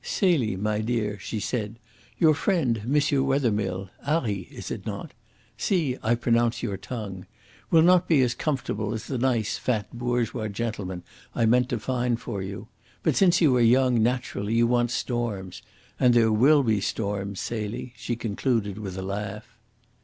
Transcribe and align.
"Celie, 0.03 0.55
my 0.55 0.81
dear," 0.81 1.19
she 1.19 1.39
said, 1.39 1.77
"your 2.17 2.33
friend, 2.33 2.79
M. 2.85 2.93
Wethermill 3.23 3.91
'Arry, 4.03 4.47
is 4.49 4.71
it 4.71 4.83
not? 4.83 5.11
See, 5.59 5.95
I 6.01 6.15
pronounce 6.15 6.63
your 6.63 6.75
tongue 6.75 7.27
will 7.69 7.83
not 7.83 8.07
be 8.07 8.19
as 8.23 8.33
comfortable 8.33 8.95
as 8.95 9.05
the 9.05 9.19
nice, 9.19 9.59
fat, 9.59 9.93
bourgeois 9.93 10.47
gentleman 10.47 11.03
I 11.35 11.45
meant 11.45 11.69
to 11.69 11.77
find 11.77 12.19
for 12.19 12.41
you. 12.41 12.67
But, 13.03 13.15
since 13.15 13.41
you 13.41 13.55
are 13.57 13.61
young, 13.61 14.01
naturally 14.01 14.55
you 14.55 14.65
want 14.65 14.89
storms. 14.89 15.61
And 15.99 16.15
there 16.15 16.31
will 16.31 16.63
be 16.63 16.81
storms, 16.81 17.39
Celie," 17.39 17.93
she 17.95 18.15
concluded, 18.15 18.79
with 18.79 18.97
a 18.97 19.03
laugh. 19.03 19.55